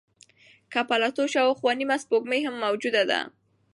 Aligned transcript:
د 0.73 0.75
پلوټو 0.89 1.23
شاوخوا 1.33 1.71
نیمه 1.79 1.97
سپوږمۍ 2.03 2.41
هم 2.43 2.55
موجوده 2.65 3.01
ده. 3.09 3.19